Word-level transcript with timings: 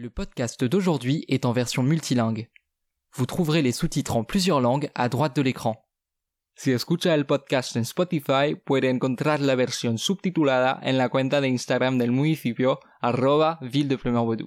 Le 0.00 0.10
podcast 0.10 0.62
d'aujourd'hui 0.62 1.24
est 1.26 1.44
en 1.44 1.50
version 1.50 1.82
multilingue. 1.82 2.48
Vous 3.16 3.26
trouverez 3.26 3.62
les 3.62 3.72
sous-titres 3.72 4.16
en 4.16 4.22
plusieurs 4.22 4.60
langues 4.60 4.90
à 4.94 5.08
droite 5.08 5.34
de 5.34 5.42
l'écran. 5.42 5.84
Si 6.54 6.70
escucha 6.70 7.16
el 7.16 7.26
podcast 7.26 7.76
en 7.76 7.82
Spotify, 7.82 8.54
puede 8.64 8.88
encontrar 8.88 9.40
la 9.40 9.56
versión 9.56 9.98
subtitulada 9.98 10.78
en 10.84 10.98
la 10.98 11.08
cuenta 11.08 11.40
de 11.40 11.48
Instagram 11.48 11.98
del 11.98 12.12
municipio 12.12 12.78
arroba 13.00 13.58
Ville 13.60 13.88
de 13.88 13.96
Plemerbaudou. 13.96 14.46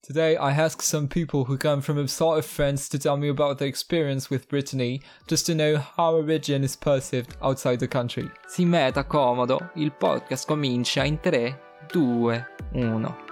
Today, 0.00 0.36
I 0.36 0.58
ask 0.58 0.80
some 0.80 1.06
people 1.06 1.40
who 1.40 1.58
come 1.58 1.82
from 1.82 2.08
sort 2.08 2.38
of 2.38 2.46
France 2.46 2.88
to 2.88 2.98
tell 2.98 3.18
me 3.18 3.28
about 3.28 3.58
their 3.58 3.68
experience 3.68 4.30
with 4.30 4.48
Brittany, 4.48 5.02
just 5.28 5.44
to 5.48 5.52
know 5.52 5.76
how 5.98 6.16
a 6.16 6.22
region 6.22 6.64
is 6.64 6.74
perceived 6.74 7.36
outside 7.42 7.80
the 7.80 7.88
country. 7.88 8.30
Si 8.46 8.64
metta 8.64 9.04
comodo, 9.04 9.70
il 9.74 9.92
podcast 9.92 10.46
comincia 10.46 11.04
in 11.04 11.20
3, 11.20 11.54
2, 11.88 12.46
1. 12.72 13.27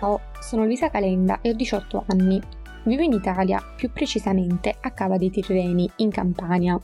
Ciao, 0.00 0.20
sono 0.40 0.64
Luisa 0.64 0.90
Calenda 0.90 1.40
e 1.40 1.50
ho 1.50 1.54
18 1.54 2.04
anni. 2.08 2.40
Vivo 2.84 3.02
in 3.02 3.12
Italia, 3.12 3.60
più 3.76 3.90
precisamente 3.92 4.76
a 4.80 4.90
Cava 4.92 5.16
dei 5.16 5.30
Tirreni, 5.30 5.88
in 5.98 6.10
Campania. 6.10 6.78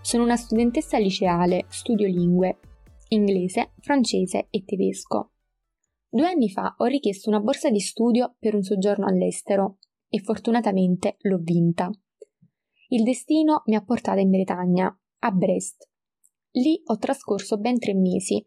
Sono 0.00 0.22
una 0.22 0.36
studentessa 0.36 0.96
liceale, 0.96 1.66
studio 1.68 2.06
lingue, 2.06 2.60
inglese, 3.08 3.72
francese 3.80 4.46
e 4.48 4.64
tedesco. 4.64 5.32
Due 6.08 6.26
anni 6.26 6.48
fa 6.50 6.76
ho 6.78 6.84
richiesto 6.84 7.28
una 7.28 7.40
borsa 7.40 7.68
di 7.68 7.80
studio 7.80 8.36
per 8.38 8.54
un 8.54 8.62
soggiorno 8.62 9.06
all'estero 9.06 9.78
e 10.08 10.20
fortunatamente 10.20 11.16
l'ho 11.22 11.38
vinta. 11.38 11.90
Il 12.88 13.02
destino 13.02 13.62
mi 13.66 13.74
ha 13.74 13.84
portata 13.84 14.20
in 14.20 14.30
Bretagna, 14.30 14.98
a 15.18 15.30
Brest. 15.32 15.88
Lì 16.52 16.80
ho 16.86 16.96
trascorso 16.96 17.58
ben 17.58 17.78
tre 17.78 17.94
mesi. 17.94 18.44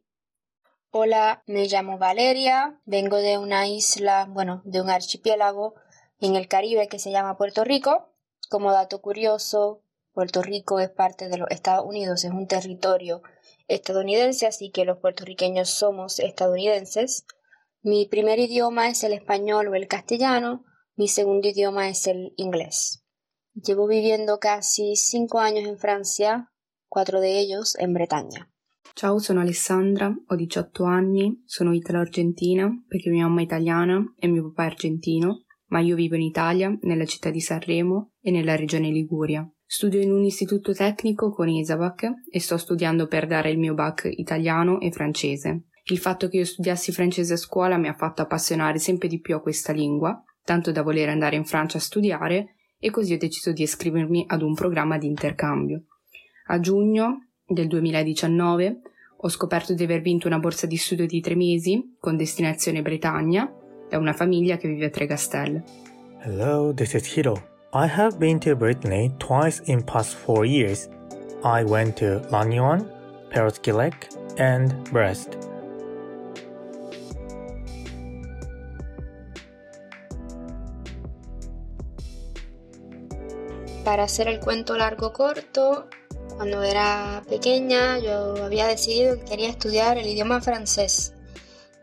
Hola, 0.96 1.41
me 1.48 1.66
llamo 1.66 1.98
Valeria, 1.98 2.80
vengo 2.86 3.18
de 3.18 3.40
una 3.40 3.68
isla, 3.68 4.27
bueno, 4.30 4.62
de 4.63 4.80
un 4.80 4.91
archipiélago 4.91 5.74
en 6.20 6.35
el 6.35 6.48
Caribe 6.48 6.88
que 6.88 7.00
se 7.00 7.10
llama 7.10 7.35
Puerto 7.35 7.63
Rico. 7.63 8.13
Como 8.48 8.72
dato 8.72 9.02
curioso, 9.02 9.82
Puerto 10.12 10.44
Rico 10.44 10.80
es 10.80 10.91
parte 10.91 11.30
de 11.30 11.40
los 11.40 11.50
Estados 11.50 11.84
Unidos, 11.88 12.24
es 12.24 12.30
un 12.30 12.46
territorio 12.46 13.24
estadounidense, 13.68 14.46
así 14.46 14.70
que 14.70 14.85
los 14.85 15.00
puertorriqueños 15.00 15.68
somos 15.68 16.20
estadounidenses. 16.20 17.26
Mi 17.82 18.05
primer 18.05 18.38
idioma 18.38 18.88
es 18.88 19.04
el 19.04 19.13
español 19.13 19.70
o 19.70 19.74
el 19.74 19.88
castellano, 19.88 20.63
mi 20.96 21.07
segundo 21.07 21.48
idioma 21.48 21.90
es 21.90 22.05
el 22.05 22.35
inglés. 22.38 23.04
Llevo 23.55 23.88
viviendo 23.88 24.38
casi 24.40 24.96
cinco 24.96 25.40
años 25.40 25.68
en 25.68 25.80
Francia, 25.80 26.52
quattro 26.88 27.20
de 27.20 27.40
ellos 27.40 27.76
en 27.80 27.96
Bretaña. 27.96 28.54
Ciao, 28.96 29.18
sono 29.18 29.40
Alessandra, 29.40 30.13
ho 30.27 30.36
18 30.36 30.84
anni, 30.84 31.41
sono 31.46 31.74
italo-argentina 31.74 32.70
perché 32.88 33.10
mia 33.10 33.26
mamma 33.26 33.41
è 33.41 33.44
italiana 33.44 34.13
e 34.20 34.27
mio 34.27 34.44
papà 34.50 34.66
è 34.66 34.66
argentino, 34.68 35.46
ma 35.70 35.80
io 35.80 35.96
vivo 35.96 36.13
in 36.13 36.22
Italia, 36.22 36.77
nella 36.82 37.05
città 37.05 37.32
di 37.32 37.41
Sanremo 37.41 38.12
e 38.22 38.30
nella 38.30 38.55
regione 38.55 38.91
Liguria. 38.91 39.52
Studio 39.66 40.00
in 40.00 40.12
un 40.12 40.24
istituto 40.24 40.74
tecnico 40.74 41.32
con 41.32 41.50
Isabac 41.50 42.08
e 42.30 42.40
sto 42.40 42.55
studiando 42.58 43.08
per 43.08 43.26
dare 43.26 43.50
il 43.50 43.58
mio 43.58 43.74
bac 43.74 44.08
italiano 44.12 44.80
e 44.80 44.91
francese. 44.91 45.63
Il 45.85 45.98
fatto 45.98 46.28
che 46.28 46.38
io 46.38 46.46
studiassi 46.46 46.91
francese 46.91 47.34
a 47.34 47.38
scuola 47.38 47.78
mi 47.78 47.88
ha 47.88 47.96
fatto 47.96 48.22
appassionare 48.22 48.78
sempre 48.78 49.07
di 49.07 49.20
più 49.20 49.34
a 49.34 49.41
questa 49.41 49.74
lingua, 49.74 50.24
tanto 50.44 50.72
da 50.72 50.84
voler 50.84 51.10
andare 51.10 51.35
in 51.35 51.46
Francia 51.46 51.80
a 51.80 51.82
studiare 51.82 52.57
e 52.78 52.91
così 52.91 53.13
ho 53.13 53.18
deciso 53.18 53.54
di 53.54 53.63
iscrivermi 53.63 54.26
ad 54.28 54.44
un 54.44 54.54
programma 54.54 55.00
di 55.00 55.07
intercambio. 55.07 55.85
A 56.50 56.60
giugno 56.60 57.30
del 57.54 57.68
2019 57.68 58.82
ho 59.18 59.29
scoperto 59.29 59.73
di 59.73 59.84
aver 59.84 60.01
vinto 60.01 60.27
una 60.27 60.40
borsa 60.40 60.68
di 60.68 60.76
studio 60.76 61.05
di 61.05 61.21
tre 61.21 61.35
mesi 61.35 61.95
con 61.99 62.18
destinazione 62.18 62.82
Bretagna 62.82 63.49
da 63.90 63.98
una 63.98 64.13
famiglia 64.13 64.57
che 64.57 64.68
vive 64.68 64.88
a 64.88 64.90
Tregastelle. 64.90 65.63
Hello, 66.19 66.73
this 66.73 66.94
is 66.94 67.16
Hiro. 67.16 67.35
I 67.73 67.88
have 67.88 68.17
been 68.17 68.39
to 68.39 68.55
Brittany 68.55 69.13
twice 69.17 69.61
in 69.66 69.83
past 69.83 70.16
four 70.16 70.45
years. 70.45 70.89
I 71.44 71.63
went 71.63 71.97
to 71.97 72.22
Lannion, 72.29 72.89
Peroskilek, 73.29 74.09
and 74.38 74.73
Brest. 74.91 75.38
Para 83.83 84.03
hacer 84.03 84.28
el 84.28 84.39
cuento 84.39 84.78
largo 84.78 85.11
corto, 85.11 85.88
cuando 86.35 86.63
era 86.63 87.23
pequeña 87.27 87.99
yo 87.99 88.44
había 88.44 88.67
decidido 88.67 89.17
que 89.17 89.25
quería 89.25 89.49
estudiar 89.49 89.97
el 89.97 90.07
idioma 90.07 90.41
francés. 90.41 91.13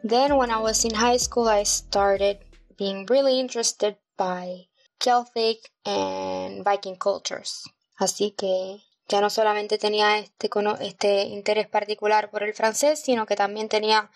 Then 0.02 0.32
when 0.32 0.50
I 0.50 0.56
was 0.56 0.84
in 0.84 0.94
high 0.94 1.18
school 1.18 1.48
I 1.48 1.64
started 1.64 2.38
being 2.78 3.06
really 3.06 3.38
interested 3.38 3.96
by 4.16 4.68
Celtic 4.98 5.70
and 5.84 6.64
Viking 6.64 6.96
cultures. 6.96 7.64
Así 7.96 8.32
que 8.32 8.82
ya 9.08 9.20
no 9.20 9.28
solamente 9.28 9.76
tenía 9.78 10.18
este, 10.18 10.48
este 10.80 11.22
interés 11.24 11.68
particular 11.68 12.30
por 12.30 12.42
el 12.42 12.54
francés, 12.54 13.00
sino 13.00 13.26
que 13.26 13.36
también 13.36 13.68
tenía 13.68 14.10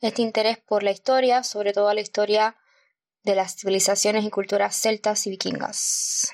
este 0.00 0.22
interés 0.22 0.58
por 0.58 0.82
la 0.82 0.90
historia, 0.90 1.42
sobre 1.42 1.72
todo 1.72 1.92
la 1.92 2.00
historia 2.00 2.56
de 3.24 3.34
las 3.34 3.56
civilizaciones 3.56 4.24
y 4.24 4.30
culturas 4.30 4.74
celtas 4.76 5.26
y 5.26 5.30
vikingas. 5.30 6.32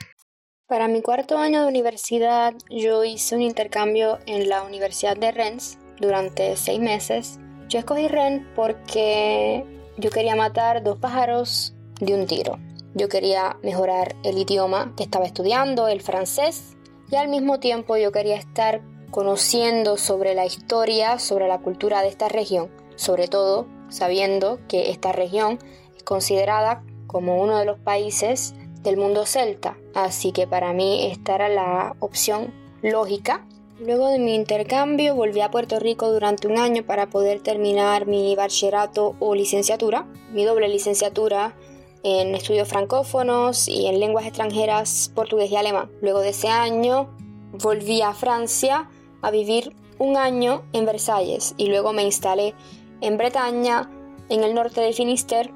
Para 0.66 0.88
mi 0.88 1.02
cuarto 1.02 1.36
año 1.36 1.60
de 1.60 1.68
universidad 1.68 2.54
yo 2.70 3.04
hice 3.04 3.36
un 3.36 3.42
intercambio 3.42 4.18
en 4.24 4.48
la 4.48 4.62
Universidad 4.62 5.14
de 5.14 5.30
Rennes 5.30 5.78
durante 6.00 6.56
seis 6.56 6.80
meses. 6.80 7.38
Yo 7.68 7.78
escogí 7.80 8.08
Rennes 8.08 8.46
porque 8.56 9.62
yo 9.98 10.08
quería 10.08 10.36
matar 10.36 10.82
dos 10.82 10.98
pájaros 10.98 11.74
de 12.00 12.14
un 12.14 12.26
tiro. 12.26 12.58
Yo 12.94 13.10
quería 13.10 13.58
mejorar 13.62 14.16
el 14.24 14.38
idioma 14.38 14.94
que 14.96 15.02
estaba 15.02 15.26
estudiando, 15.26 15.86
el 15.86 16.00
francés, 16.00 16.78
y 17.10 17.16
al 17.16 17.28
mismo 17.28 17.60
tiempo 17.60 17.98
yo 17.98 18.10
quería 18.10 18.36
estar 18.36 18.80
conociendo 19.10 19.98
sobre 19.98 20.32
la 20.32 20.46
historia, 20.46 21.18
sobre 21.18 21.46
la 21.46 21.58
cultura 21.58 22.00
de 22.00 22.08
esta 22.08 22.30
región, 22.30 22.70
sobre 22.96 23.28
todo 23.28 23.66
sabiendo 23.90 24.58
que 24.66 24.90
esta 24.90 25.12
región 25.12 25.58
es 25.94 26.02
considerada 26.04 26.82
como 27.06 27.42
uno 27.42 27.58
de 27.58 27.66
los 27.66 27.78
países 27.78 28.54
del 28.84 28.96
mundo 28.98 29.26
celta, 29.26 29.76
así 29.94 30.30
que 30.30 30.46
para 30.46 30.72
mí 30.72 31.10
esta 31.10 31.34
era 31.34 31.48
la 31.48 31.96
opción 31.98 32.52
lógica. 32.82 33.46
Luego 33.80 34.08
de 34.08 34.20
mi 34.20 34.36
intercambio 34.36 35.16
volví 35.16 35.40
a 35.40 35.50
Puerto 35.50 35.80
Rico 35.80 36.12
durante 36.12 36.46
un 36.46 36.58
año 36.58 36.84
para 36.84 37.08
poder 37.08 37.40
terminar 37.40 38.06
mi 38.06 38.36
bachillerato 38.36 39.16
o 39.18 39.34
licenciatura, 39.34 40.06
mi 40.32 40.44
doble 40.44 40.68
licenciatura 40.68 41.56
en 42.04 42.34
estudios 42.34 42.68
francófonos 42.68 43.66
y 43.66 43.86
en 43.86 43.98
lenguas 43.98 44.26
extranjeras 44.26 45.10
portugués 45.14 45.50
y 45.50 45.56
alemán. 45.56 45.90
Luego 46.02 46.20
de 46.20 46.28
ese 46.28 46.48
año 46.48 47.08
volví 47.52 48.02
a 48.02 48.12
Francia 48.12 48.88
a 49.22 49.30
vivir 49.30 49.74
un 49.98 50.16
año 50.16 50.62
en 50.72 50.84
Versalles 50.84 51.54
y 51.56 51.68
luego 51.68 51.92
me 51.92 52.04
instalé 52.04 52.54
en 53.00 53.16
Bretaña, 53.16 53.90
en 54.28 54.44
el 54.44 54.54
norte 54.54 54.82
de 54.82 54.92
Finisterre, 54.92 55.52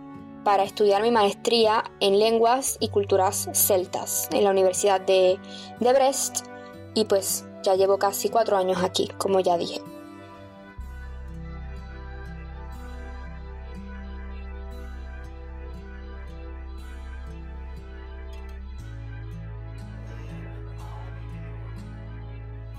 para 0.48 0.62
estudiar 0.62 1.02
mi 1.02 1.10
maestría 1.10 1.84
en 2.00 2.18
lenguas 2.18 2.78
y 2.80 2.88
culturas 2.88 3.50
celtas 3.52 4.30
en 4.32 4.44
la 4.44 4.50
Universidad 4.50 4.98
de, 4.98 5.38
de 5.78 5.92
Brest 5.92 6.46
y 6.94 7.04
pues 7.04 7.46
ya 7.62 7.74
llevo 7.74 7.98
casi 7.98 8.30
cuatro 8.30 8.56
años 8.56 8.82
aquí, 8.82 9.10
como 9.18 9.40
ya 9.40 9.58
dije. 9.58 9.82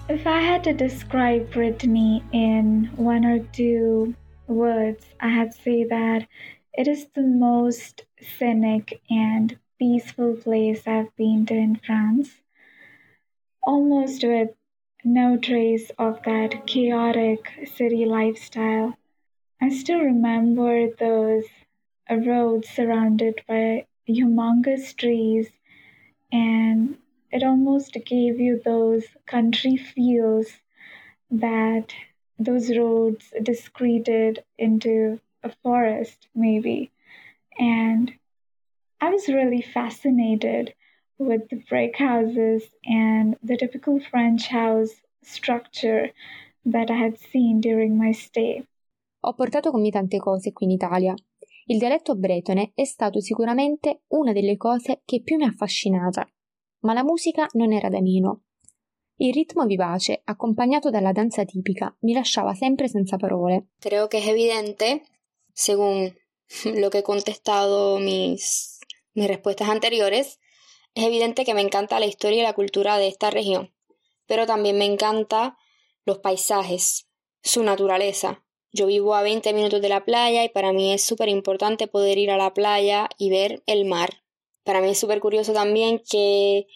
If 0.10 0.26
I 0.26 0.42
had 0.42 0.64
to 0.64 0.74
Brittany 1.52 2.24
in 2.32 2.90
one 2.98 3.28
or 3.28 3.46
two 3.52 4.16
words, 4.48 5.06
I 5.22 5.30
say 5.54 5.84
that 5.84 6.28
It 6.74 6.88
is 6.88 7.08
the 7.10 7.22
most 7.22 8.06
scenic 8.20 9.02
and 9.10 9.60
peaceful 9.78 10.36
place 10.36 10.88
I've 10.88 11.16
been 11.16 11.46
to 11.46 11.54
in 11.54 11.76
France, 11.76 12.42
almost 13.64 14.24
with 14.24 14.50
no 15.04 15.38
trace 15.38 15.92
of 15.98 16.22
that 16.24 16.68
chaotic 16.68 17.52
city 17.66 18.06
lifestyle. 18.06 18.98
I 19.62 19.70
still 19.70 20.00
remember 20.02 20.90
those 20.90 21.46
roads 22.10 22.70
surrounded 22.70 23.42
by 23.48 23.88
humongous 24.08 24.96
trees, 24.96 25.50
and 26.32 26.98
it 27.32 27.44
almost 27.44 27.94
gave 28.06 28.40
you 28.40 28.60
those 28.64 29.06
country 29.26 29.78
feels 29.78 30.62
that 31.32 31.94
those 32.40 32.78
roads 32.78 33.34
discreted 33.44 34.44
into 34.58 35.20
a 35.44 35.50
forest, 35.62 36.28
maybe. 36.34 36.92
And 37.58 38.12
I 39.02 39.10
was 39.10 39.28
really 39.28 39.62
fascinated 39.62 40.74
with 41.18 41.50
the 41.50 41.64
brick 41.68 41.98
houses 41.98 42.64
and 42.84 43.38
the 43.44 43.58
typical 43.58 44.00
French 44.00 44.48
house 44.48 45.02
structure 45.24 46.12
that 46.66 46.90
I 46.90 46.96
had 46.96 47.18
seen 47.18 47.60
during 47.60 47.98
my 47.98 48.14
stay. 48.14 48.66
Ho 49.22 49.34
portato 49.34 49.72
con 49.72 49.82
me 49.82 49.90
tante 49.90 50.18
cose 50.18 50.54
qui 50.54 50.66
in 50.66 50.72
Italia. 50.72 51.14
Il 51.66 51.78
dialetto 51.78 52.16
bretone 52.16 52.72
è 52.74 52.86
stato 52.86 53.20
sicuramente 53.20 54.04
una 54.08 54.32
delle 54.32 54.58
cose 54.58 55.02
che 55.06 55.22
più 55.22 55.36
mi 55.36 55.44
ha 55.44 55.50
affascinata, 55.50 56.28
ma 56.80 56.94
la 56.94 57.04
musica 57.04 57.46
non 57.54 57.74
era 57.74 57.90
da 57.90 58.02
meno. 58.02 58.44
Il 59.18 59.34
ritmo 59.34 59.66
vivace, 59.66 60.22
accompagnato 60.24 60.90
dalla 60.90 61.12
danza 61.12 61.44
tipica, 61.44 61.94
mi 62.02 62.14
lasciava 62.14 62.54
sempre 62.54 62.88
senza 62.88 63.18
parole. 63.18 63.68
Creo 63.80 64.08
que 64.08 64.20
es 64.20 64.28
evidente, 64.28 65.04
según 65.60 66.18
lo 66.64 66.90
que 66.90 67.00
he 67.00 67.04
contestado 67.04 68.00
mis, 68.00 68.80
mis 69.14 69.28
respuestas 69.28 69.68
anteriores, 69.68 70.40
es 70.96 71.04
evidente 71.06 71.44
que 71.44 71.54
me 71.54 71.62
encanta 71.62 72.00
la 72.00 72.06
historia 72.06 72.40
y 72.40 72.44
la 72.44 72.54
cultura 72.54 72.98
de 72.98 73.10
esta 73.10 73.30
región, 73.30 73.74
pero 74.26 74.48
también 74.48 74.78
me 74.78 74.86
encanta 74.86 75.58
los 76.06 76.20
paisajes, 76.20 77.08
su 77.44 77.62
naturaleza. 77.64 78.42
Yo 78.72 78.86
vivo 78.86 79.16
a 79.16 79.22
20 79.22 79.52
minutos 79.54 79.82
de 79.82 79.90
la 79.90 80.06
playa 80.06 80.46
y 80.46 80.50
para 80.50 80.72
mí 80.72 80.94
es 80.94 81.04
súper 81.04 81.28
importante 81.28 81.88
poder 81.88 82.18
ir 82.18 82.32
a 82.32 82.38
la 82.38 82.54
playa 82.54 83.10
y 83.18 83.30
ver 83.30 83.62
el 83.66 83.84
mar. 83.84 84.24
Para 84.64 84.80
mí 84.80 84.90
es 84.90 85.00
súper 85.00 85.20
curioso 85.20 85.52
también 85.52 86.02
que 86.10 86.68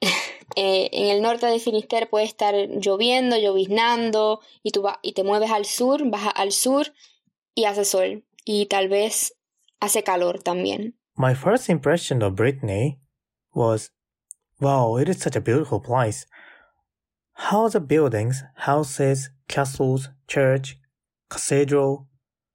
eh, 0.56 0.88
en 0.90 1.06
el 1.08 1.20
norte 1.20 1.46
de 1.46 1.58
Finisterre 1.58 2.06
puede 2.06 2.24
estar 2.24 2.54
lloviendo, 2.54 3.36
lloviznando, 3.36 4.40
y 4.62 4.70
tú 4.70 4.80
vas 4.82 4.96
y 5.02 5.12
te 5.12 5.22
mueves 5.22 5.50
al 5.50 5.66
sur, 5.66 6.02
vas 6.08 6.32
al 6.34 6.52
sur 6.52 6.92
y 7.56 7.64
hace 7.64 7.84
sol, 7.84 8.22
y 8.44 8.66
tal 8.66 8.88
vez 8.88 9.32
hace 9.80 10.02
calor 10.04 10.42
también. 10.42 10.94
My 11.16 11.34
first 11.34 11.68
impression 11.68 12.22
of 12.22 12.36
Brittany 12.36 12.98
was 13.54 13.90
wow, 14.60 14.96
it 14.96 15.08
is 15.08 15.18
such 15.18 15.36
a 15.36 15.40
beautiful 15.40 15.80
place. 15.80 16.26
How 17.34 17.68
the 17.68 17.80
buildings, 17.80 18.42
houses, 18.54 19.30
castles, 19.48 20.08
church, 20.26 20.78
cathedral, 21.28 22.06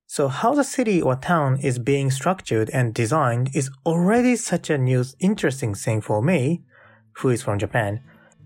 so 0.07 0.27
how 0.27 0.53
the 0.53 0.63
city 0.63 1.01
or 1.01 1.15
town 1.15 1.57
is 1.61 1.79
being 1.79 2.11
structured 2.11 2.69
and 2.71 2.93
designed 2.93 3.49
is 3.55 3.69
already 3.85 4.35
such 4.35 4.69
a 4.69 4.77
new 4.77 5.05
interesting 5.19 5.73
thing 5.73 6.01
for 6.01 6.21
me, 6.21 6.63
who 7.17 7.29
is 7.29 7.43
from 7.43 7.59
Japan. 7.59 8.01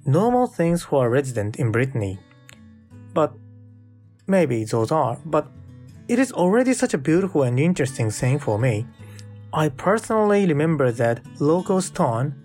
Normal 0.06 0.46
things 0.46 0.84
for 0.84 1.08
a 1.08 1.10
resident 1.10 1.56
in 1.56 1.72
Brittany. 1.72 2.20
But 3.14 3.34
maybe 4.28 4.64
those 4.64 4.92
are, 4.92 5.20
but 5.26 5.48
it 6.08 6.20
is 6.20 6.32
already 6.32 6.74
such 6.74 6.94
a 6.94 7.00
beautiful 7.00 7.44
and 7.44 7.60
interesting 7.60 8.12
thing 8.12 8.40
for 8.40 8.60
me. 8.60 8.86
I 9.54 9.70
personally 9.70 10.46
remember 10.46 10.92
that 10.92 11.22
local 11.40 11.82
stone, 11.82 12.36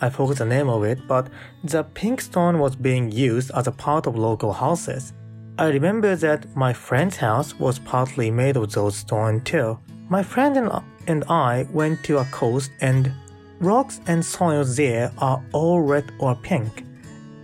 I 0.00 0.10
forgot 0.10 0.38
the 0.38 0.44
name 0.44 0.68
of 0.68 0.84
it, 0.84 0.98
but 1.08 1.28
the 1.64 1.84
pink 1.84 2.20
stone 2.20 2.58
was 2.58 2.76
being 2.76 3.10
used 3.10 3.50
as 3.54 3.66
a 3.66 3.72
part 3.72 4.06
of 4.06 4.18
local 4.18 4.52
houses. 4.52 5.12
I 5.58 5.68
remember 5.68 6.16
that 6.16 6.54
my 6.54 6.72
friend's 6.72 7.16
house 7.16 7.58
was 7.58 7.78
partly 7.78 8.30
made 8.30 8.56
of 8.56 8.72
those 8.72 8.96
stone 8.96 9.40
too. 9.42 9.78
My 10.08 10.22
friend 10.22 10.56
and, 10.56 10.70
and 11.06 11.24
I 11.30 11.66
went 11.72 12.04
to 12.04 12.18
a 12.18 12.24
coast 12.26 12.70
and 12.80 13.12
rocks 13.60 14.00
and 14.06 14.22
soils 14.22 14.76
there 14.76 15.10
are 15.18 15.42
all 15.52 15.80
red 15.80 16.12
or 16.18 16.34
pink. 16.34 16.84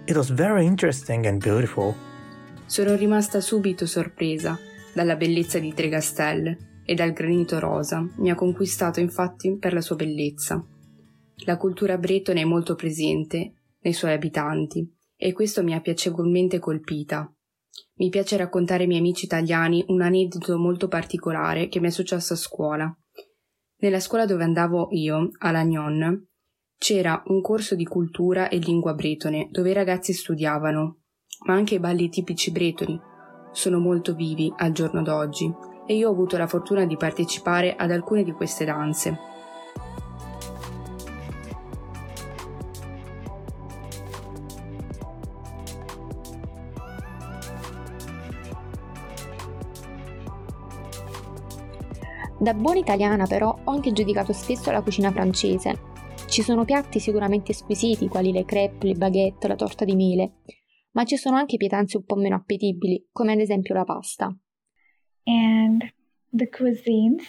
It 0.06 0.16
was 0.16 0.28
very 0.28 0.66
interesting 0.66 1.24
and 1.26 1.40
beautiful. 1.40 1.94
Sono 2.66 2.96
rimasta 2.96 3.40
subito 3.40 3.86
sorpresa 3.88 4.58
dalla 4.94 5.16
bellezza 5.16 5.58
di 5.58 5.72
Tregastelle 5.72 6.82
e 6.84 6.94
dal 6.94 7.12
granito 7.12 7.58
rosa. 7.58 8.06
Mi 8.18 8.30
ha 8.30 8.34
conquistato 8.34 9.00
infatti 9.00 9.56
per 9.56 9.72
la 9.72 9.80
sua 9.80 9.96
bellezza. 9.96 10.64
La 11.44 11.56
cultura 11.56 11.98
bretone 11.98 12.42
è 12.42 12.44
molto 12.44 12.74
presente 12.74 13.54
nei 13.80 13.92
suoi 13.92 14.12
abitanti 14.12 14.88
e 15.16 15.32
questo 15.32 15.62
mi 15.62 15.74
ha 15.74 15.80
piacevolmente 15.80 16.58
colpita. 16.58 17.32
Mi 17.94 18.10
piace 18.10 18.36
raccontare 18.36 18.82
ai 18.82 18.88
miei 18.88 19.00
amici 19.00 19.24
italiani 19.24 19.84
un 19.88 20.02
aneddoto 20.02 20.58
molto 20.58 20.88
particolare 20.88 21.68
che 21.68 21.80
mi 21.80 21.88
è 21.88 21.90
successo 21.90 22.34
a 22.34 22.36
scuola. 22.36 22.96
Nella 23.78 24.00
scuola 24.00 24.26
dove 24.26 24.44
andavo 24.44 24.88
io, 24.90 25.30
a 25.38 25.50
Lannion, 25.50 26.28
c'era 26.78 27.22
un 27.26 27.40
corso 27.40 27.74
di 27.74 27.84
cultura 27.84 28.48
e 28.48 28.58
lingua 28.58 28.94
bretone 28.94 29.48
dove 29.50 29.70
i 29.70 29.74
ragazzi 29.74 30.12
studiavano, 30.12 31.02
ma 31.46 31.54
anche 31.54 31.76
i 31.76 31.80
balli 31.80 32.08
tipici 32.08 32.50
bretoni 32.50 33.10
sono 33.52 33.78
molto 33.78 34.14
vivi 34.14 34.52
al 34.56 34.72
giorno 34.72 35.02
d'oggi 35.02 35.52
e 35.86 35.94
io 35.94 36.08
ho 36.08 36.12
avuto 36.12 36.36
la 36.36 36.46
fortuna 36.46 36.84
di 36.84 36.96
partecipare 36.96 37.76
ad 37.76 37.90
alcune 37.90 38.24
di 38.24 38.32
queste 38.32 38.64
danze. 38.64 39.30
Da 52.38 52.54
buona 52.54 52.80
italiana 52.80 53.24
però 53.26 53.56
ho 53.62 53.70
anche 53.70 53.92
giudicato 53.92 54.32
spesso 54.32 54.72
la 54.72 54.82
cucina 54.82 55.12
francese. 55.12 55.90
Ci 56.26 56.42
sono 56.42 56.64
piatti 56.64 56.98
sicuramente 56.98 57.52
squisiti 57.52 58.08
quali 58.08 58.32
le 58.32 58.44
crêpe, 58.44 58.86
le 58.86 58.94
baguette, 58.94 59.46
la 59.46 59.54
torta 59.54 59.84
di 59.84 59.94
mele, 59.94 60.32
ma 60.92 61.04
ci 61.04 61.16
sono 61.16 61.36
anche 61.36 61.56
pietanze 61.56 61.96
un 61.96 62.04
po' 62.04 62.16
meno 62.16 62.36
appetibili, 62.36 63.08
come 63.12 63.32
ad 63.32 63.40
esempio 63.40 63.74
la 63.74 63.84
pasta. 63.84 64.34
And 65.24 65.92
the 66.30 66.48
cuisines, 66.48 67.22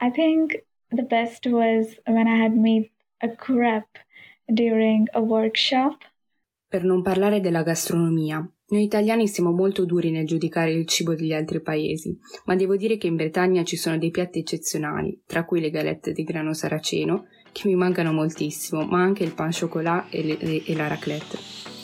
I 0.00 0.10
think 0.10 0.64
the 0.90 1.04
best 1.04 1.46
was 1.46 2.00
when 2.06 2.26
I 2.26 2.42
had 2.42 2.54
made 2.54 2.90
a 3.18 3.28
crepe 3.28 4.04
during 4.44 5.08
a 5.12 5.20
workshop. 5.20 5.96
Per 6.68 6.84
non 6.84 7.02
parlare 7.02 7.40
della 7.40 7.62
gastronomia. 7.62 8.48
Noi 8.68 8.82
italiani 8.82 9.28
siamo 9.28 9.52
molto 9.52 9.84
duri 9.84 10.10
nel 10.10 10.26
giudicare 10.26 10.72
il 10.72 10.86
cibo 10.86 11.14
degli 11.14 11.32
altri 11.32 11.62
paesi, 11.62 12.18
ma 12.46 12.56
devo 12.56 12.74
dire 12.74 12.96
che 12.96 13.06
in 13.06 13.14
Bretagna 13.14 13.62
ci 13.62 13.76
sono 13.76 13.96
dei 13.96 14.10
piatti 14.10 14.40
eccezionali, 14.40 15.22
tra 15.24 15.44
cui 15.44 15.60
le 15.60 15.70
galette 15.70 16.12
di 16.12 16.24
grano 16.24 16.52
saraceno, 16.52 17.26
che 17.52 17.68
mi 17.68 17.76
mancano 17.76 18.12
moltissimo, 18.12 18.84
ma 18.84 19.00
anche 19.00 19.22
il 19.22 19.34
pan 19.34 19.50
chocolat 19.52 20.12
e, 20.12 20.24
le, 20.24 20.64
e 20.64 20.74
la 20.74 20.88
raclette. 20.88 21.75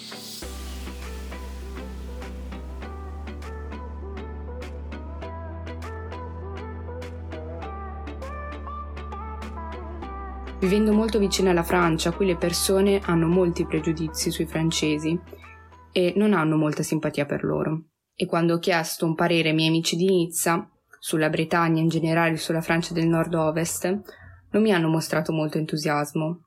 Vivendo 10.63 10.93
molto 10.93 11.19
vicino 11.19 11.51
alla 11.51 11.65
Francia, 11.65 12.13
qui 12.13 12.25
le 12.25 12.37
persone 12.37 13.01
hanno 13.03 13.27
molti 13.27 13.67
pregiudizi 13.67 14.31
sui 14.31 14.47
francesi 14.47 15.19
e 15.91 16.13
non 16.15 16.33
hanno 16.33 16.57
molta 16.57 16.85
simpatia 16.85 17.27
per 17.27 17.43
loro. 17.43 17.87
E 18.15 18.27
quando 18.27 18.55
ho 18.55 18.59
chiesto 18.61 19.05
un 19.05 19.17
parere 19.17 19.49
ai 19.49 19.57
miei 19.57 19.71
amici 19.71 19.97
di 19.97 20.07
Nizza, 20.07 20.71
sulla 21.01 21.31
Bretagna 21.31 21.81
in 21.81 21.89
generale 21.89 22.35
e 22.35 22.39
sulla 22.39 22.61
Francia 22.61 22.95
del 22.95 23.09
nord-ovest, 23.09 24.03
non 24.53 24.63
mi 24.63 24.73
hanno 24.73 24.87
mostrato 24.87 25.33
molto 25.33 25.59
entusiasmo. 25.59 26.43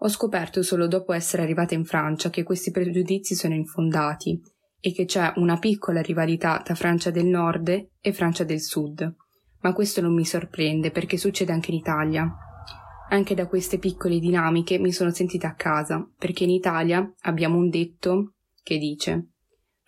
Ho 0.00 0.08
scoperto 0.08 0.62
solo 0.62 0.86
dopo 0.86 1.14
essere 1.14 1.42
arrivata 1.42 1.72
in 1.72 1.86
Francia 1.86 2.28
che 2.28 2.42
questi 2.42 2.70
pregiudizi 2.70 3.34
sono 3.34 3.54
infondati 3.54 4.38
e 4.78 4.92
che 4.92 5.06
c'è 5.06 5.32
una 5.36 5.58
piccola 5.58 6.02
rivalità 6.02 6.60
tra 6.62 6.74
Francia 6.74 7.10
del 7.10 7.24
Nord 7.24 7.88
e 7.98 8.12
Francia 8.12 8.44
del 8.44 8.60
Sud. 8.60 9.14
Ma 9.62 9.72
questo 9.72 10.02
non 10.02 10.12
mi 10.12 10.26
sorprende 10.26 10.90
perché 10.90 11.16
succede 11.16 11.52
anche 11.52 11.70
in 11.70 11.78
Italia. 11.78 12.30
Anche 13.10 13.34
da 13.34 13.46
queste 13.46 13.78
piccole 13.78 14.18
dinamiche 14.18 14.78
mi 14.78 14.92
sono 14.92 15.10
sentita 15.10 15.48
a 15.48 15.54
casa, 15.54 16.06
perché 16.18 16.44
in 16.44 16.50
Italia 16.50 17.10
abbiamo 17.22 17.56
un 17.56 17.70
detto 17.70 18.34
che 18.62 18.76
dice 18.76 19.28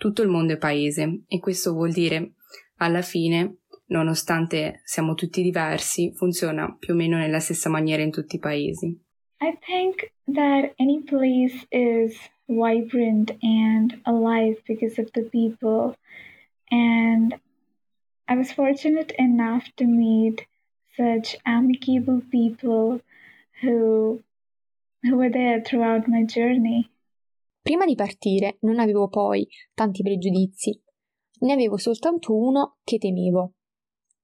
tutto 0.01 0.23
il 0.23 0.29
mondo 0.29 0.55
è 0.55 0.57
paese 0.57 1.25
e 1.29 1.39
questo 1.39 1.75
vuol 1.75 1.93
dire 1.93 2.33
alla 2.77 3.03
fine, 3.03 3.59
nonostante 3.89 4.81
siamo 4.85 5.13
tutti 5.13 5.43
diversi, 5.43 6.13
funziona 6.15 6.75
più 6.79 6.95
o 6.95 6.97
meno 6.97 7.19
nella 7.19 7.41
stessa 7.41 7.69
maniera 7.69 8.03
in 8.03 8.11
tutti 8.11 8.37
i 8.37 8.39
paesi. 8.39 8.87
I 9.43 9.59
think 9.67 10.11
that 10.33 10.73
any 10.79 11.03
place 11.03 11.67
is 11.69 12.17
vibrant 12.47 13.37
and 13.43 14.01
alive 14.05 14.63
because 14.67 14.99
of 14.99 15.11
the 15.11 15.25
people. 15.25 15.95
And 16.71 17.39
I 18.27 18.35
was 18.35 18.51
fortunate 18.53 19.15
enough 19.19 19.65
to 19.75 19.85
meet 19.85 20.47
such 20.97 21.37
amicable 21.45 22.23
people 22.31 23.03
who, 23.63 24.23
who 25.03 25.17
were 25.17 25.31
there 25.31 25.61
throughout 25.63 26.07
my 26.07 26.25
journey. 26.25 26.89
Prima 27.63 27.85
di 27.85 27.95
partire 27.95 28.57
non 28.61 28.79
avevo 28.79 29.09
poi 29.09 29.47
tanti 29.75 30.03
pregiudizi, 30.03 30.83
ne 31.41 31.53
avevo 31.53 31.77
soltanto 31.77 32.37
uno 32.37 32.79
che 32.85 32.99
temevo. 32.99 33.55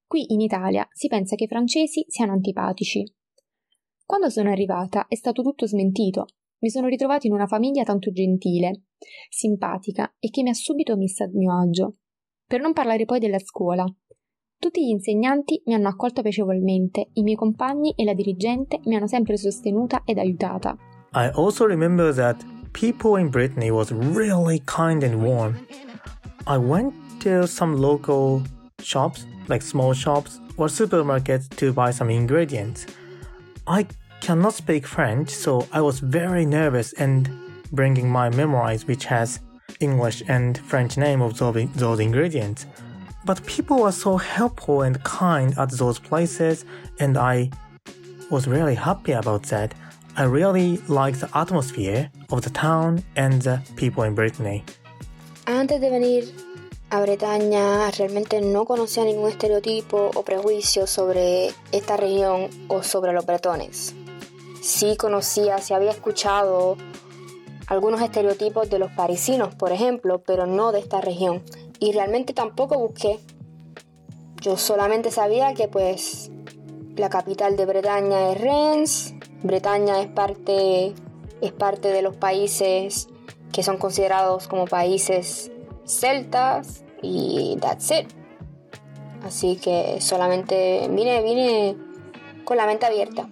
Qui 0.07 0.33
in 0.33 0.41
Italia 0.41 0.87
si 0.93 1.09
pensa 1.09 1.35
che 1.35 1.45
i 1.45 1.49
francesi 1.49 2.05
siano 2.09 2.33
antipatici. 2.33 3.05
Quando 4.05 4.31
sono 4.31 4.51
arrivata 4.51 5.07
è 5.09 5.17
stato 5.17 5.43
tutto 5.43 5.67
smentito. 5.67 6.27
Mi 6.59 6.71
sono 6.71 6.87
ritrovata 6.87 7.27
in 7.27 7.33
una 7.33 7.47
famiglia 7.47 7.83
tanto 7.83 8.11
gentile, 8.13 8.85
simpatica 9.29 10.15
e 10.19 10.31
che 10.31 10.43
mi 10.43 10.49
ha 10.49 10.55
subito 10.55 10.97
messa 10.97 11.25
a 11.25 11.29
mio 11.33 11.53
agio. 11.61 11.97
Per 12.47 12.61
non 12.61 12.73
parlare 12.73 13.05
poi 13.05 13.19
della 13.19 13.39
scuola. 13.39 13.85
Tutti 14.59 14.85
gli 14.85 14.91
insegnanti 14.91 15.63
mi 15.67 15.75
hanno 15.75 15.89
accolto 15.89 16.23
piacevolmente, 16.23 17.11
i 17.15 17.23
miei 17.23 17.37
compagni 17.37 17.93
e 17.95 18.05
la 18.05 18.15
dirigente 18.15 18.81
mi 18.87 18.97
hanno 18.97 19.07
sempre 19.07 19.37
sostenuta 19.37 20.03
ed 20.05 20.19
aiutata. 20.19 20.77
I 21.15 21.31
also 21.35 21.67
remember 21.67 22.15
that 22.15 22.43
people 22.73 23.21
in 23.21 23.29
Brittany 23.29 23.71
was 23.71 23.91
really 23.93 24.63
kind 24.65 25.03
and 25.03 25.23
warm. 25.23 25.55
I 26.47 26.57
went 26.57 26.95
to 27.21 27.47
some 27.47 27.77
local 27.77 28.43
shops, 28.83 29.27
like 29.49 29.63
small 29.63 29.93
shops 29.93 30.41
or 30.57 30.69
supermarkets 30.69 31.49
to 31.57 31.73
buy 31.73 31.93
some 31.93 32.11
ingredients. 32.11 32.87
I 33.67 33.87
cannot 34.21 34.55
speak 34.55 34.87
French, 34.87 35.31
so 35.31 35.67
I 35.71 35.81
was 35.81 36.01
very 36.01 36.47
nervous 36.47 36.93
and 36.95 37.29
bringing 37.73 38.09
my 38.09 38.31
memoirs 38.31 38.87
which 38.87 39.05
has 39.07 39.41
English 39.81 40.23
and 40.29 40.59
French 40.59 40.97
name 40.97 41.21
of 41.21 41.37
those, 41.37 41.69
those 41.75 42.01
ingredients. 42.01 42.67
But 43.27 43.45
people 43.45 43.83
were 43.83 43.93
so 43.93 44.19
helpful 44.19 44.83
and 44.83 45.03
kind 45.03 45.53
at 45.59 45.73
those 45.73 45.99
places 45.99 46.65
and 47.01 47.19
I 47.19 47.51
was 48.31 48.47
really 48.47 48.77
happy 48.77 49.13
about 49.13 49.43
that. 49.51 49.75
I 50.17 50.23
really 50.23 50.77
liked 50.87 51.21
the 51.21 51.31
atmosphere 51.37 52.09
of 52.31 52.43
the 52.43 52.51
town 52.51 53.03
and 53.17 53.43
the 53.43 53.61
people 53.75 54.05
in 54.05 54.15
Brittany. 54.15 54.63
Antes 55.49 55.81
de 55.81 55.91
venir 55.91 56.33
a 56.91 57.01
Bretaña 57.01 57.91
realmente 57.91 58.41
no 58.41 58.65
conocía 58.65 59.05
ningún 59.05 59.29
estereotipo 59.29 60.13
o 60.15 60.23
prejuicio 60.23 60.87
sobre 60.87 61.49
esta 61.73 61.97
región 61.97 62.49
o 62.69 62.85
sobre 62.85 63.13
los 63.13 63.27
bretones. 63.27 63.93
Sí 64.63 64.97
conocía, 64.97 65.59
sí 65.59 65.75
había 65.75 65.91
escuchado 65.91 66.77
algunos 67.67 68.01
estereotipos 68.01 68.71
de 68.71 68.79
los 68.79 68.93
parisinos, 68.93 69.53
por 69.57 69.73
ejemplo, 69.73 70.23
pero 70.25 70.47
no 70.47 70.71
de 70.71 70.79
esta 70.79 71.01
región. 71.01 71.43
Y 71.79 71.93
realmente 71.93 72.33
tampoco 72.33 72.79
busqué. 72.79 73.19
Yo 74.41 74.57
solamente 74.57 75.11
sabía 75.11 75.55
que 75.55 75.69
pues 75.69 76.31
la 76.97 77.11
capital 77.11 77.57
de 77.57 77.67
Bretaña 77.67 78.33
es 78.33 78.41
Rennes, 78.41 79.15
Bretaña 79.43 80.01
es 80.01 80.09
parte, 80.09 80.95
es 81.41 81.53
parte 81.53 81.89
de 81.89 82.03
los 82.03 82.17
países 82.17 83.09
que 83.53 83.63
son 83.63 83.77
considerados 83.77 84.49
como 84.49 84.67
países 84.67 85.51
celtas 85.85 86.85
y 87.03 87.57
that's 87.61 87.91
it. 87.91 88.09
Así 89.23 89.57
que 89.57 90.01
solamente 90.01 90.89
vine, 90.91 91.23
vine 91.23 91.77
con 92.45 92.57
la 92.57 92.67
mente 92.67 92.87
abierta. 92.87 93.29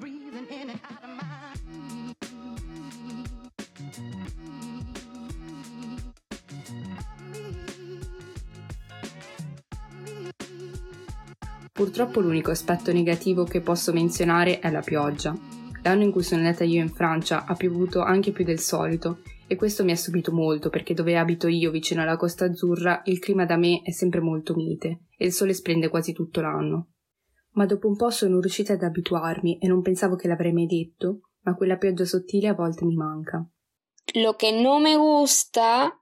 Purtroppo 11.75 12.21
l'unico 12.21 12.53
aspetto 12.53 12.93
negativo 12.93 13.43
che 13.43 13.61
posso 13.61 13.93
menzionare 13.93 14.61
è 14.61 14.71
la 14.71 14.81
pioggia. 14.81 15.37
L'anno 15.83 16.05
in 16.05 16.13
cui 16.13 16.23
sono 16.23 16.43
andata 16.43 16.63
io 16.63 16.81
in 16.81 16.89
Francia 16.89 17.47
ha 17.47 17.55
piovuto 17.57 18.01
anche 18.01 18.31
più 18.31 18.45
del 18.45 18.61
solito 18.61 19.23
e 19.49 19.57
questo 19.57 19.83
mi 19.83 19.91
ha 19.91 19.97
stupito 19.97 20.31
molto 20.31 20.71
perché 20.71 20.95
dove 20.95 21.19
abito 21.19 21.49
io 21.49 21.73
vicino 21.73 22.03
alla 22.03 22.17
Costa 22.17 22.45
Azzurra 22.45 23.03
il 23.07 23.19
clima 23.19 23.45
da 23.45 23.57
me 23.57 23.83
è 23.83 23.91
sempre 23.91 24.21
molto 24.21 24.55
mite 24.55 25.07
e 25.19 25.27
il 25.27 25.33
sole 25.33 25.53
splende 25.53 25.89
quasi 25.89 26.13
tutto 26.13 26.41
l'anno. 26.41 26.91
Ma 27.55 27.67
dopo 27.67 27.89
un 27.89 27.97
po' 27.97 28.11
sono 28.11 28.39
riuscita 28.39 28.75
ad 28.75 28.83
abituarmi 28.85 29.59
e 29.59 29.67
non 29.67 29.83
pensavo 29.83 30.15
che 30.15 30.29
l'avrei 30.29 30.53
mai 30.53 30.67
detto, 30.67 31.31
ma 31.41 31.57
quella 31.57 31.77
pioggia 31.77 32.05
sottile 32.05 32.47
a 32.47 32.55
volte 32.55 32.85
mi 32.85 32.95
manca. 32.95 33.45
Lo 34.15 34.37
que 34.37 34.53
no 34.53 34.79
me 34.79 34.95
gusta, 34.95 35.93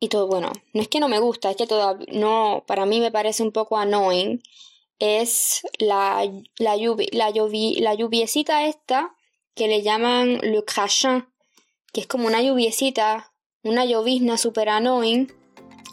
y 0.00 0.08
todo, 0.08 0.26
bueno, 0.26 0.50
no 0.74 0.80
es 0.80 0.88
que 0.88 0.98
no 0.98 1.06
me 1.06 1.20
gusta, 1.20 1.50
es 1.50 1.56
que 1.56 1.68
todavía, 1.68 2.04
no, 2.18 2.64
para 2.66 2.84
mí 2.84 2.98
me 2.98 3.12
parece 3.12 3.44
un 3.44 3.52
poco 3.52 3.76
annoying, 3.76 4.40
es 4.98 5.62
la, 5.78 6.28
la, 6.58 6.76
lluvi, 6.76 7.08
la, 7.12 7.30
lluvi, 7.30 7.76
la 7.80 7.94
lluviecita 7.94 8.66
esta 8.66 9.14
que 9.54 9.68
le 9.68 9.82
llaman 9.82 10.38
le 10.42 10.64
crachin, 10.64 11.26
que 11.92 12.00
es 12.02 12.06
como 12.06 12.26
una 12.26 12.42
lluviecita, 12.42 13.32
una 13.62 13.84
llovizna 13.84 14.36
super 14.36 14.68
annoying. 14.68 15.32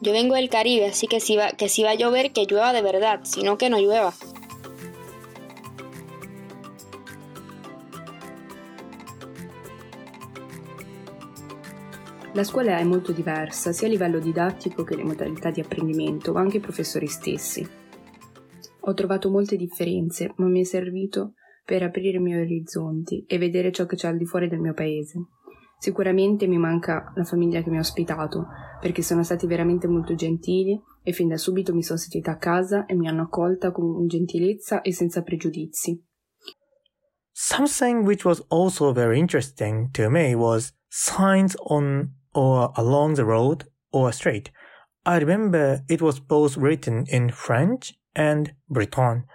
Yo 0.01 0.11
vengo 0.11 0.35
del 0.35 0.49
Caribe, 0.49 0.87
así 0.87 1.07
que 1.07 1.19
si, 1.19 1.35
va, 1.35 1.51
que 1.51 1.69
si 1.69 1.83
va 1.83 1.91
a 1.91 1.95
llover, 1.95 2.31
que 2.31 2.45
llueva 2.45 2.73
de 2.73 2.81
verdad, 2.81 3.21
sino 3.23 3.57
que 3.57 3.69
no 3.69 3.79
llueva. 3.79 4.13
La 12.33 12.43
scuola 12.43 12.77
è 12.77 12.83
molto 12.83 13.13
diversa, 13.13 13.71
sia 13.71 13.87
a 13.87 13.89
livello 13.89 14.19
didattico 14.19 14.83
che 14.83 14.97
le 14.97 15.05
modalità 15.05 15.51
di 15.51 15.61
apprendimento, 15.61 16.33
ma 16.33 16.41
anche 16.41 16.57
i 16.57 16.59
professori 16.59 17.07
stessi. 17.07 17.84
Ho 18.87 18.93
trovato 18.93 19.31
molte 19.31 19.55
differenze, 19.55 20.33
ma 20.37 20.45
mi 20.45 20.61
è 20.61 20.63
servito 20.63 21.33
per 21.65 21.81
aprire 21.81 22.17
i 22.17 22.21
miei 22.21 22.41
orizzonti 22.41 23.25
e 23.27 23.39
vedere 23.39 23.71
ciò 23.71 23.87
che 23.87 23.95
c'è 23.95 24.07
al 24.07 24.17
di 24.17 24.25
fuori 24.25 24.47
del 24.47 24.59
mio 24.59 24.73
paese. 24.73 25.25
Sicuramente 25.79 26.45
mi 26.45 26.57
manca 26.57 27.11
la 27.15 27.23
famiglia 27.23 27.63
che 27.63 27.71
mi 27.71 27.77
ha 27.77 27.81
ospitato, 27.81 28.45
perché 28.79 29.01
sono 29.01 29.23
stati 29.23 29.47
veramente 29.47 29.87
molto 29.87 30.13
gentili 30.13 30.79
e 31.03 31.11
fin 31.11 31.27
da 31.27 31.37
subito 31.37 31.73
mi 31.73 31.81
sono 31.81 31.97
sentita 31.97 32.31
a 32.31 32.37
casa 32.37 32.85
e 32.85 32.93
mi 32.93 33.07
hanno 33.07 33.23
accolta 33.23 33.71
con 33.71 34.05
gentilezza 34.05 34.81
e 34.81 34.93
senza 34.93 35.23
pregiudizi. 35.23 35.99
Something 37.31 38.05
which 38.05 38.23
was 38.23 38.43
also 38.49 38.93
very 38.93 39.19
interesting 39.19 39.89
to 39.91 40.09
me 40.09 40.35
was 40.35 40.73
signs 40.87 41.55
on 41.57 42.13
or 42.33 42.71
along 42.75 43.15
the 43.15 43.23
road 43.23 43.67
or 43.89 44.13
street. 44.13 44.51
I 45.05 45.17
remember 45.17 45.83
it 45.87 46.01
was 46.01 46.19
both 46.19 46.55
written 46.55 47.03
in 47.07 47.29
French 47.29 47.93
and 48.15 48.53
Breton. 48.69 49.25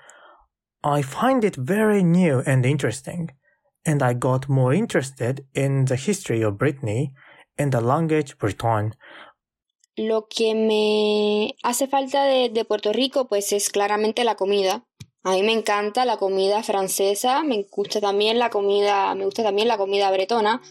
I 0.82 1.02
find 1.02 1.44
it 1.44 1.56
very 1.56 2.02
new 2.02 2.42
and 2.46 2.64
interesting, 2.64 3.30
and 3.84 4.02
I 4.02 4.14
got 4.14 4.48
more 4.48 4.72
interested 4.72 5.44
in 5.54 5.84
the 5.84 5.96
history 5.96 6.42
of 6.42 6.58
Brittany 6.58 7.12
and 7.58 7.72
the 7.72 7.80
language 7.80 8.38
Breton. 8.38 8.94
Lo 9.96 10.26
que 10.28 10.54
me 10.54 11.54
hace 11.62 11.86
falta 11.86 12.24
de, 12.24 12.48
de 12.48 12.64
Puerto 12.64 12.92
Rico, 12.92 13.28
pues 13.28 13.52
es 13.52 13.68
claramente 13.68 14.24
la 14.24 14.36
comida. 14.36 14.84
A 15.22 15.32
mí 15.32 15.42
me 15.42 15.52
encanta 15.52 16.06
la 16.06 16.16
comida 16.16 16.62
francesa, 16.62 17.42
me 17.42 17.66
gusta 17.70 18.00
también 18.00 18.38
la 18.38 18.48
comida, 18.48 19.14
me 19.14 19.26
gusta 19.26 19.42
también 19.42 19.68
la 19.68 19.76
comida 19.76 20.10
bretona, 20.10 20.62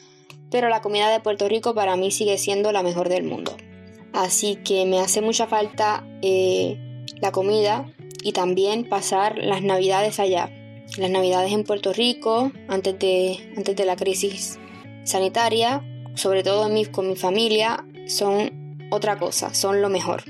pero 0.49 0.69
la 0.69 0.81
comida 0.81 1.11
de 1.11 1.19
Puerto 1.19 1.47
Rico 1.47 1.75
para 1.75 1.95
mí 1.95 2.09
sigue 2.09 2.39
siendo 2.39 2.71
la 2.71 2.81
mejor 2.81 3.09
del 3.09 3.25
mundo. 3.25 3.55
Así 4.11 4.55
que 4.55 4.85
me 4.85 4.99
hace 4.99 5.21
mucha 5.21 5.45
falta 5.45 6.03
eh, 6.23 7.05
la 7.21 7.31
comida 7.31 7.85
y 8.23 8.31
también 8.33 8.88
pasar 8.88 9.38
las 9.38 9.61
navidades 9.61 10.19
allá. 10.19 10.51
Las 10.97 11.09
navidades 11.09 11.51
en 11.51 11.63
Puerto 11.63 11.93
Rico, 11.93 12.51
antes 12.67 12.97
de, 12.99 13.38
antes 13.55 13.75
de 13.75 13.85
la 13.85 13.95
crisis 13.95 14.59
sanitaria, 15.03 15.83
sobre 16.15 16.43
todo 16.43 16.69
con 16.91 17.07
mi 17.07 17.15
familia, 17.15 17.85
son 18.07 18.88
otra 18.91 19.17
cosa, 19.17 19.53
son 19.53 19.81
lo 19.81 19.89
mejor. 19.89 20.23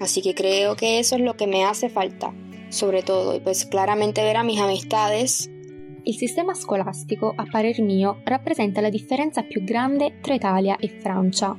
Así 0.00 0.22
que 0.22 0.34
creo 0.34 0.76
que 0.76 0.98
eso 0.98 1.16
es 1.16 1.22
lo 1.22 1.36
que 1.36 1.46
me 1.46 1.64
hace 1.64 1.90
falta, 1.90 2.32
sobre 2.70 3.02
todo, 3.02 3.36
y 3.36 3.40
pues 3.40 3.64
claramente 3.66 4.22
ver 4.22 4.36
a 4.36 4.44
mis 4.44 4.60
amistades 4.60 5.50
Il 6.08 6.16
sistema 6.16 6.54
scolastico, 6.54 7.34
a 7.36 7.44
parer 7.44 7.82
mio, 7.82 8.22
rappresenta 8.24 8.80
la 8.80 8.88
differenza 8.88 9.42
più 9.42 9.62
grande 9.62 10.20
tra 10.22 10.32
Italia 10.32 10.78
e 10.78 10.88
Francia. 10.88 11.54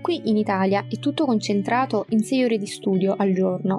Qui 0.00 0.28
in 0.28 0.36
Italia 0.36 0.86
è 0.88 1.00
tutto 1.00 1.24
concentrato 1.24 2.06
in 2.10 2.22
6 2.22 2.44
ore 2.44 2.58
di 2.58 2.66
studio 2.68 3.16
al 3.18 3.32
giorno. 3.32 3.76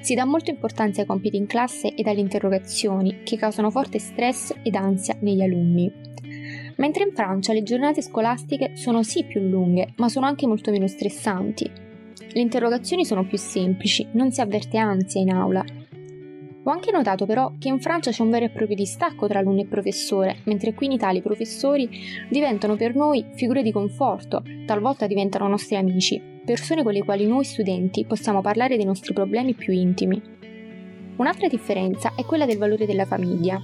Si 0.00 0.14
dà 0.14 0.24
molta 0.24 0.50
importanza 0.50 1.00
ai 1.00 1.06
compiti 1.06 1.36
in 1.36 1.46
classe 1.46 1.94
ed 1.94 2.06
alle 2.06 2.20
interrogazioni, 2.20 3.22
che 3.24 3.36
causano 3.36 3.70
forte 3.70 3.98
stress 3.98 4.54
ed 4.62 4.74
ansia 4.74 5.16
negli 5.20 5.42
alunni. 5.42 5.92
Mentre 6.76 7.04
in 7.04 7.12
Francia 7.12 7.52
le 7.52 7.62
giornate 7.62 8.02
scolastiche 8.02 8.76
sono 8.76 9.02
sì 9.02 9.24
più 9.24 9.40
lunghe, 9.40 9.94
ma 9.96 10.08
sono 10.08 10.26
anche 10.26 10.46
molto 10.46 10.70
meno 10.70 10.86
stressanti. 10.86 11.70
Le 12.32 12.40
interrogazioni 12.40 13.04
sono 13.04 13.26
più 13.26 13.38
semplici, 13.38 14.06
non 14.12 14.30
si 14.30 14.40
avverte 14.40 14.78
ansia 14.78 15.20
in 15.20 15.32
aula 15.32 15.64
ho 16.68 16.70
anche 16.70 16.92
notato 16.92 17.24
però 17.24 17.52
che 17.58 17.68
in 17.68 17.80
Francia 17.80 18.10
c'è 18.10 18.22
un 18.22 18.28
vero 18.28 18.44
e 18.44 18.50
proprio 18.50 18.76
distacco 18.76 19.26
tra 19.26 19.38
alunno 19.38 19.62
e 19.62 19.66
professore, 19.66 20.40
mentre 20.44 20.74
qui 20.74 20.84
in 20.84 20.92
Italia 20.92 21.20
i 21.20 21.22
professori 21.22 21.88
diventano 22.28 22.76
per 22.76 22.94
noi 22.94 23.24
figure 23.34 23.62
di 23.62 23.72
conforto, 23.72 24.42
talvolta 24.66 25.06
diventano 25.06 25.48
nostri 25.48 25.76
amici, 25.76 26.20
persone 26.44 26.82
con 26.82 26.92
le 26.92 27.02
quali 27.02 27.26
noi 27.26 27.44
studenti 27.44 28.04
possiamo 28.04 28.42
parlare 28.42 28.76
dei 28.76 28.84
nostri 28.84 29.14
problemi 29.14 29.54
più 29.54 29.72
intimi. 29.72 30.20
Un'altra 31.16 31.48
differenza 31.48 32.12
è 32.14 32.24
quella 32.24 32.44
del 32.44 32.58
valore 32.58 32.84
della 32.84 33.06
famiglia. 33.06 33.58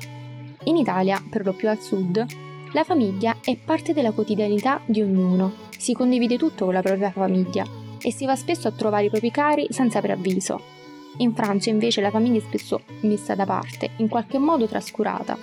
In 0.64 0.76
Italia, 0.76 1.22
per 1.30 1.44
lo 1.44 1.52
più 1.52 1.68
al 1.68 1.80
sud, 1.80 2.24
la 2.72 2.84
famiglia 2.84 3.36
è 3.44 3.54
parte 3.62 3.92
della 3.92 4.12
quotidianità 4.12 4.80
di 4.86 5.02
ognuno, 5.02 5.52
si 5.76 5.92
condivide 5.92 6.38
tutto 6.38 6.64
con 6.64 6.72
la 6.72 6.82
propria 6.82 7.10
famiglia 7.10 7.64
e 8.00 8.10
si 8.10 8.24
va 8.24 8.34
spesso 8.34 8.66
a 8.66 8.72
trovare 8.72 9.04
i 9.04 9.10
propri 9.10 9.30
cari 9.30 9.66
senza 9.68 10.00
preavviso. 10.00 10.73
In 11.18 11.32
Francia 11.34 11.70
invece 11.70 12.00
la 12.00 12.10
famiglia 12.10 12.38
è 12.38 12.42
spesso 12.42 12.82
messa 13.02 13.34
da 13.34 13.44
parte, 13.44 13.90
in 13.98 14.08
qualche 14.08 14.38
modo 14.38 14.66
trascurata. 14.66 15.38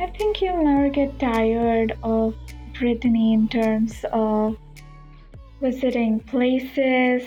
I 0.00 0.10
think 0.16 0.40
you'll 0.40 0.64
never 0.64 0.90
get 0.90 1.18
tired 1.18 1.96
of 2.02 2.34
Brittany 2.78 3.32
in 3.32 3.48
terms 3.48 4.04
of 4.12 4.56
visiting 5.60 6.20
places 6.20 7.22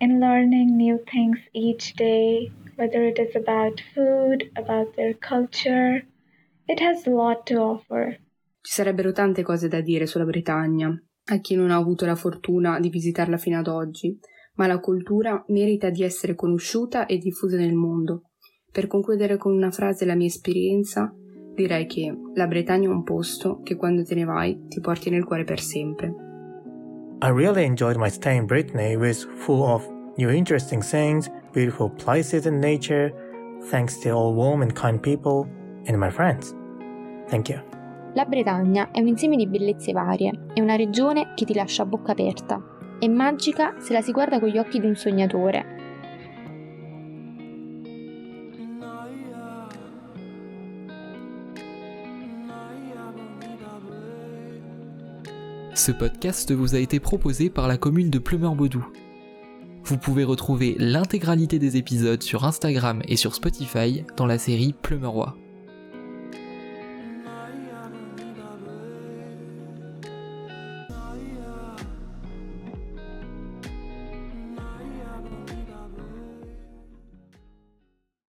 in 0.00 0.20
learning 0.20 0.76
new 0.76 0.98
things 1.10 1.38
each 1.52 1.94
day, 1.94 2.50
whether 2.76 3.04
it 3.04 3.18
is 3.18 3.34
about 3.34 3.80
food, 3.94 4.50
about 4.56 4.94
their 4.96 5.14
culture. 5.14 6.02
It 6.72 6.80
has 6.80 7.06
a 7.06 7.10
lot 7.10 7.42
to 7.52 7.60
offer. 7.60 8.18
Ci 8.62 8.72
sarebbero 8.72 9.12
tante 9.12 9.42
cose 9.42 9.68
da 9.68 9.82
dire 9.82 10.06
sulla 10.06 10.24
Britannia, 10.24 10.88
a 11.24 11.36
chi 11.36 11.54
non 11.54 11.70
ha 11.70 11.76
avuto 11.76 12.06
la 12.06 12.14
fortuna 12.14 12.80
di 12.80 12.88
visitarla 12.88 13.36
fino 13.36 13.58
ad 13.58 13.66
oggi, 13.66 14.18
ma 14.54 14.66
la 14.66 14.80
cultura 14.80 15.44
merita 15.48 15.90
di 15.90 16.02
essere 16.02 16.34
conosciuta 16.34 17.04
e 17.04 17.18
diffusa 17.18 17.58
nel 17.58 17.74
mondo. 17.74 18.30
Per 18.72 18.86
concludere 18.86 19.36
con 19.36 19.52
una 19.52 19.70
frase 19.70 20.06
la 20.06 20.14
mia 20.14 20.28
esperienza, 20.28 21.14
direi 21.54 21.84
che 21.84 22.10
la 22.32 22.46
Bretagna 22.46 22.88
è 22.88 22.90
un 22.90 23.02
posto 23.02 23.60
che 23.62 23.76
quando 23.76 24.02
te 24.02 24.14
ne 24.14 24.24
vai 24.24 24.68
ti 24.68 24.80
porti 24.80 25.10
nel 25.10 25.26
cuore 25.26 25.44
per 25.44 25.60
sempre. 25.60 26.14
I 27.20 27.28
really 27.30 27.66
enjoyed 27.66 27.98
my 27.98 28.08
stay 28.08 28.34
in 28.34 28.46
Brittany, 28.46 28.96
which 28.96 29.26
full 29.34 29.60
of 29.62 29.86
new 30.16 30.30
interesting 30.30 30.82
things, 30.82 31.30
beautiful 31.52 31.90
places 31.90 32.46
and 32.46 32.60
nature, 32.62 33.12
thanks 33.68 34.00
to 34.00 34.08
all 34.08 34.32
warm 34.32 34.62
and 34.62 34.72
kind 34.72 34.98
people 34.98 35.46
and 35.86 35.98
my 35.98 36.08
friends. 36.08 36.54
Thank 37.28 37.48
you. 37.48 37.60
La 38.14 38.26
Bretagna 38.26 38.90
è 38.90 39.00
un 39.00 39.06
insieme 39.06 39.36
di 39.36 39.46
bellezze 39.46 39.92
varie, 39.92 40.48
è 40.52 40.60
una 40.60 40.76
regione 40.76 41.32
che 41.34 41.46
ti 41.46 41.54
lascia 41.54 41.82
a 41.82 41.86
bocca 41.86 42.12
aperta. 42.12 42.62
È 42.98 43.08
magica 43.08 43.76
se 43.78 43.94
la 43.94 44.02
si 44.02 44.12
guarda 44.12 44.38
con 44.38 44.48
gli 44.48 44.58
occhi 44.58 44.80
di 44.80 44.86
un 44.86 44.94
sognatore. 44.94 45.80
Ce 55.74 55.90
podcast 55.90 56.52
vous 56.52 56.74
a 56.74 56.78
été 56.78 57.00
proposé 57.00 57.48
par 57.48 57.66
la 57.66 57.78
commune 57.78 58.10
de 58.10 58.18
Plumeur-Baudou. 58.18 58.86
Vous 59.84 59.96
pouvez 59.96 60.22
retrouver 60.22 60.76
l'intégralité 60.78 61.58
des 61.58 61.78
épisodes 61.78 62.22
sur 62.22 62.44
Instagram 62.44 63.02
et 63.08 63.16
sur 63.16 63.34
Spotify 63.34 64.04
dans 64.16 64.26
la 64.26 64.38
série 64.38 64.74
Plumeurois. 64.74 65.34